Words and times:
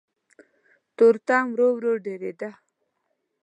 تورتم 0.97 1.45
ورو 1.53 1.67
ورو 1.77 1.93
ډېرېده. 2.05 2.49